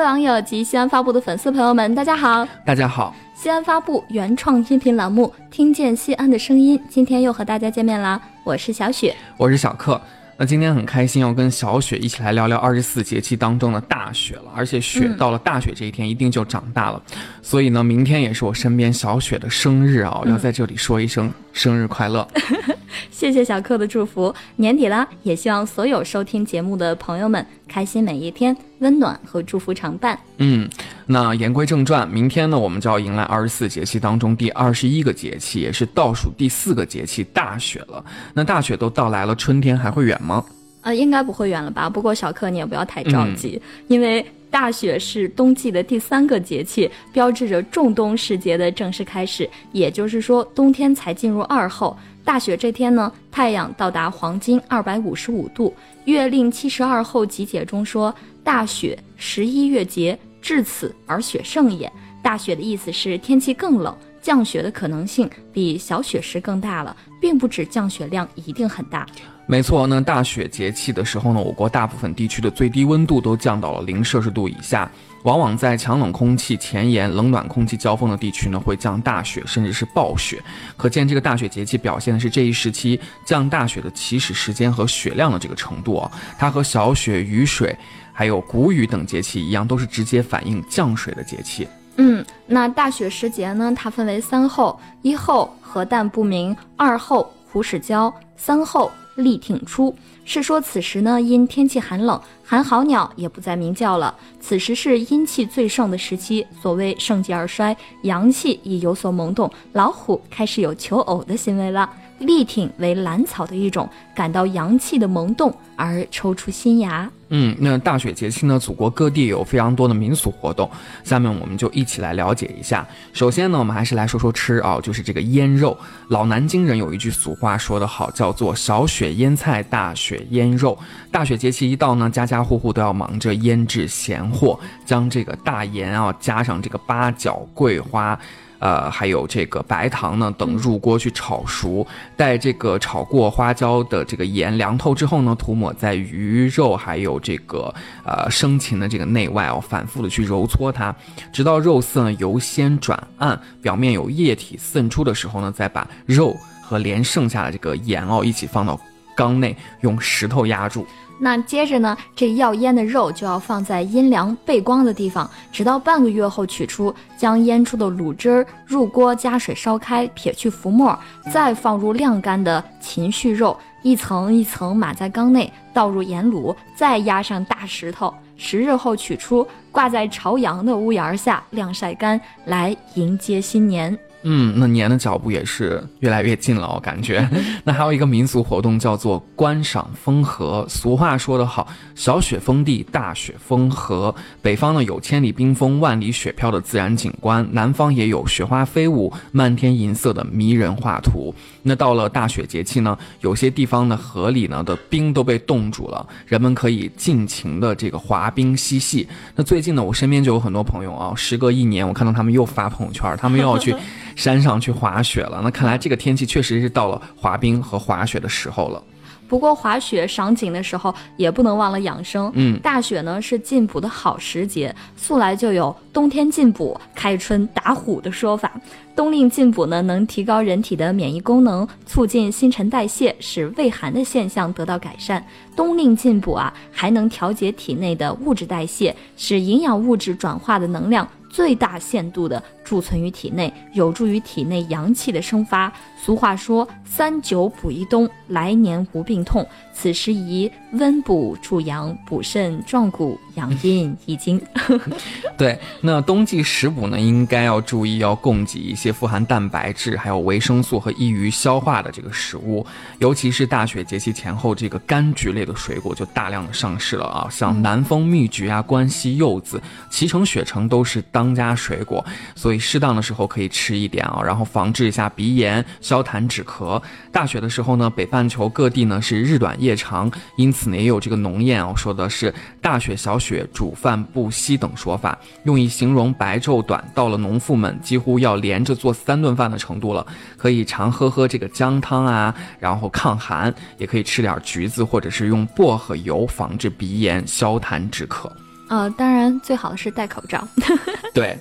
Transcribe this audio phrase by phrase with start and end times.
[0.00, 2.48] 位网友及西安发布的粉丝朋友们，大家好！
[2.64, 3.14] 大家好！
[3.34, 8.18] 西安发布原创音频栏目《听见西安的声音》，今天又和大家见面啦！
[8.42, 10.00] 我是小雪，我是小克。
[10.38, 14.44] 那今天很开心，要跟小雪一起来聊聊二十四节气当中的大雪了。
[14.56, 17.02] 而且雪到了大雪这一天，一定就长大了。
[17.42, 22.26] 所以呢，明天也是我身边小雪的生日啊，要在这里说一声生日快乐。
[23.10, 24.34] 谢谢小克的祝福。
[24.56, 30.18] 年底啦，也希望所有收听节目的朋友们开心每一天，温暖和祝福常伴。
[30.38, 30.68] 嗯，
[31.06, 38.04] 那言归正传，明天呢，我们就要迎来二十四节气当中第二十一个节气，也是倒数第四个节气大雪了。
[38.34, 40.44] 那大雪都到来了，春天还会远吗？
[40.82, 41.88] 呃，应该不会远了吧？
[41.88, 51.96] 不过小克你也不要太着急，因为大雪是冬季的第三个节气，标志着仲冬时节的正式开始，也就是说冬天才进入二后。
[52.24, 55.74] 大雪这天呢，太阳到达黄金二百五十五度。
[56.04, 61.90] 月令七十二候集解中说：“大雪，十一月节，至此而雪盛也。”
[62.22, 69.06] 大雪的意思是天气更冷，降雪的可能性比小雪时更大了，并不指降雪量一定很大。
[69.46, 74.90] 没错，那大雪节气的时候呢，我国大部分地区的最低温度都降到了零摄氏度以下。
[75.22, 80.42] 往往在强冷空气前沿、冷暖空气交锋的地区呢，会降大雪，甚至是暴雪。
[80.78, 86.10] 可见这个大雪节气表现的是这一时期降大雪的起始时间和雪量的这个程度啊。
[86.38, 87.76] 它和小雪、雨水，
[88.14, 91.68] 还有谷雨等节气一样，都是直接反映降水的节气。
[91.96, 99.94] 嗯，那大雪时节呢，它分为三候：一候核淡不明，二候虎始交，三候力挺出。
[100.24, 104.14] 是说此时呢，因天气寒冷，寒号鸟也不再鸣叫了。
[104.40, 111.90] 此时是阴气最盛的时期，所谓盛极而衰，阳气已有所萌动，老虎开始有求偶的行为了。
[112.20, 117.10] 力挺为兰草的一种，感到阳气的萌动而抽出新芽。
[117.32, 120.68] 嗯，那大雪节气呢，祖国各地有非常多的民俗活动，
[121.04, 122.84] 下面我们就一起来了解一下。
[123.12, 125.78] 首先呢，我们还是来说说吃啊，就是这个腌肉。
[126.08, 130.76] 老南京人有一句俗话说得好，叫做“小雪腌菜，大雪腌肉”。
[131.12, 138.18] 大雪节气一到呢，家家户户都要忙着腌制咸货，将这个大盐啊，加上这个八角、桂花。
[138.60, 141.84] 呃，还有这个白糖呢，等入锅去炒熟，
[142.16, 150.94] 待这个炒过花椒的这个盐凉透之后呢，涂抹在鱼肉还有这个呃生禽的这个内外哦，反复的去揉搓它，
[151.32, 158.78] 直到肉色呢由鲜转暗，表面有液体渗出的时候呢，再把肉和连剩下的这个盐哦一起放到
[159.14, 160.86] 缸内，用石头压住。
[161.22, 170.98] 那接着呢，这要腌的肉就要放在阴凉背光的地方，直到半个月后取出，将腌出的卤汁儿入锅加水烧开，撇去浮沫，
[171.30, 183.98] 再放入晾干的禽畜肉，一层一层码在缸内，倒入盐卤，再压上大石头，十日后取出，挂在朝阳的屋檐下晾晒干，来迎接新年。
[184.22, 187.26] 嗯，那年的脚步也是越来越近了，我感觉。
[187.64, 190.66] 那还有一个民俗活动叫做观赏风荷。
[190.68, 194.14] 俗话说得好，小雪封地，大雪封河。
[194.42, 201.34] 北方呢有千里冰封、万里雪飘的自然景观，南方也有雪花飞舞、漫天银色的迷人画图。
[201.62, 209.08] 那到了大雪节气呢，有些地方的河里呢的冰都被冻住了，人们可以尽情的这个滑冰嬉戏。
[209.34, 213.74] 那最近呢，我身边就有很多朋友啊，时隔一年，我看到他们又发朋友圈，他们又要去。
[214.20, 218.82] 山上去滑雪了，那看来这个天气确实是到了滑冰和滑雪的时候了。
[219.26, 222.30] 不过滑雪赏景的时候也不能忘了养生。
[222.34, 228.52] 嗯，大雪呢是进补的好时节，素来就有冬天进补、开春打虎的说法。
[228.94, 235.24] 冬令进补呢能提高人体的免疫功能，促进新陈代谢，使胃寒的现象得到改善。
[235.56, 241.08] 冬令进补啊，还能调节体内的物质代谢，使营养物质转化的能量。
[241.32, 245.72] 最大限度的贮存于体内，有助于体内阳气的生发。
[246.00, 249.44] 俗话说：“三九补一冬，来年无病痛。”
[249.74, 254.40] 此时宜温补助阳，补肾壮骨，养阴益精。
[255.36, 262.64] 对，那冬季食补呢，应该要注意要供给一些富含蛋白质、还有维生素和易于消化的这个食物。
[262.98, 269.60] 尤其是大雪节气前后，这个柑橘类的水果就大量的上市了啊，像南丰蜜橘啊、关西柚子、
[269.90, 272.04] 脐橙、雪橙都是当家水果，
[272.34, 276.80] 所以适当的时候可以吃一点啊，然后防治一下鼻炎、消痰止咳。
[277.10, 279.74] 大雪的时候呢，北半球各地呢是日短夜。
[279.80, 290.06] 长，因此呢也有这个农谚啊，说的是大雪小雪煮饭不息等说法，用以形容白昼短，到了农妇们几乎要连着做三顿饭的程度了。
[290.36, 298.30] 可以常喝喝这个姜汤啊，然后抗寒，也可以吃点橘子或者是用薄荷油防治鼻炎、消痰止咳。
[298.68, 300.46] 呃，当然最好的是戴口罩。
[301.14, 301.38] 对，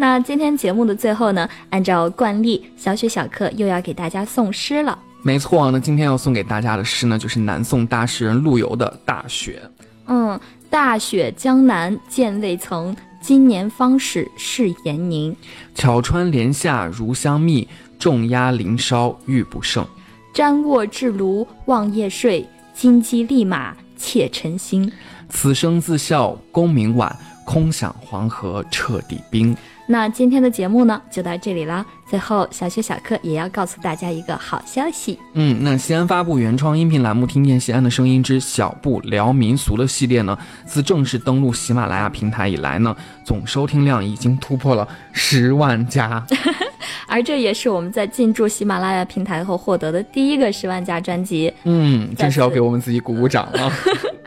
[0.00, 4.96] 那今天节目的最后呢，按照惯例，小雪小客又要给大家送诗了。
[5.22, 9.60] 没错，那今天要送给大家的诗呢，就是南宋大诗人陆游的《大雪》。
[10.06, 10.38] 嗯，
[10.70, 15.34] 大雪江南见未曾，今年方始是严宁。
[15.74, 17.66] 巧穿帘下如香蜜，
[17.98, 19.84] 重压林梢玉不胜。
[20.32, 24.90] 瞻卧至庐望夜睡，金鸡立马窃晨星。
[25.28, 27.14] 此生自笑功名晚，
[27.48, 29.56] 空想黄河彻底冰。
[29.86, 31.84] 那今天的节目呢，就到这里啦。
[32.06, 35.18] 最后，小雪小客也要告诉大家一个好消息。
[35.32, 40.36] 嗯，那西安发布原创音频栏目《听见西安的声音之小布聊民俗》的系列呢，
[40.66, 46.22] 自正式登陆喜马拉雅平台以来呢，总收听量已经突破了十万加。
[47.08, 51.50] 而这也是我们在进驻喜马拉雅平台后获得的第一个十万加专辑。
[51.64, 53.72] 嗯，真是要给我们自己鼓鼓掌了。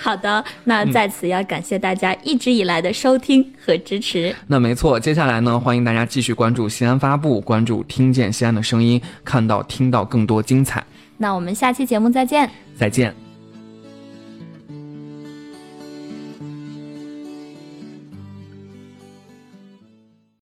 [0.00, 4.34] 好的，那在此要感谢大家一直以来的收听和支持。
[4.46, 10.82] 那没错，接下来呢，欢迎大家继续关注西安发布，关注听见西安的声音，看到听到更多精彩。
[11.18, 13.29] 那我们下期节目再见，再见。